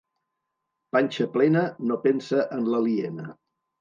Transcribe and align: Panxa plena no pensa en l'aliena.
Panxa 0.95 1.27
plena 1.35 1.63
no 1.91 1.99
pensa 2.07 2.41
en 2.59 2.65
l'aliena. 2.73 3.29